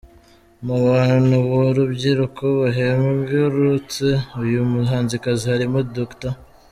Mu 0.65 0.77
bantu 0.87 1.35
b'urubyiruko 1.47 2.43
bahembwe, 2.59 3.37
uretse 3.59 4.07
uyu 4.43 4.61
muhanzikazi 4.71 5.43
harimo 5.53 5.79
Dr. 5.97 6.33